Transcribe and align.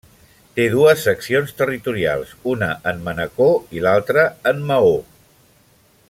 Té 0.59 0.63
dues 0.75 1.03
Seccions 1.07 1.51
Territorials: 1.59 2.31
una 2.55 2.71
en 2.93 3.05
Manacor 3.09 3.55
i 3.81 3.87
altra 3.95 4.23
en 4.53 4.65
Maó. 4.71 4.97